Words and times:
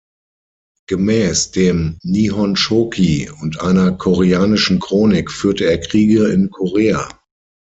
Gemäß 0.87 1.51
dem 1.51 1.99
"Nihonshoki" 2.01 3.29
und 3.39 3.61
einer 3.61 3.91
koreanischen 3.91 4.79
Chronik 4.79 5.29
führte 5.29 5.65
er 5.65 5.79
Kriege 5.79 6.25
in 6.29 6.49
Korea. 6.49 7.07